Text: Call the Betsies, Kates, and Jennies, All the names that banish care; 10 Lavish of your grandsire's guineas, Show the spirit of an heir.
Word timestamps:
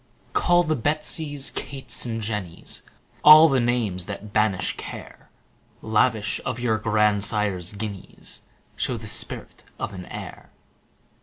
Call 0.33 0.63
the 0.63 0.75
Betsies, 0.75 1.51
Kates, 1.53 2.07
and 2.07 2.23
Jennies, 2.23 2.81
All 3.23 3.47
the 3.47 3.59
names 3.59 4.07
that 4.07 4.33
banish 4.33 4.75
care; 4.75 5.29
10 5.83 5.91
Lavish 5.91 6.41
of 6.43 6.59
your 6.59 6.79
grandsire's 6.79 7.73
guineas, 7.73 8.41
Show 8.75 8.97
the 8.97 9.05
spirit 9.05 9.61
of 9.77 9.93
an 9.93 10.07
heir. 10.07 10.49